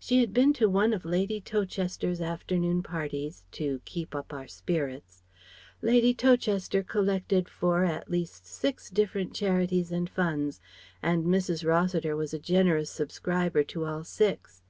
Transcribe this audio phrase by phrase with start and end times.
[0.00, 5.22] She had been to one of Lady Towcester's afternoon parties "to keep up our spirits."
[5.82, 10.58] Lady Towcester collected for at least six different charities and funds,
[11.02, 11.66] and Mrs.
[11.66, 14.62] Rossiter was a generous subscriber to all six.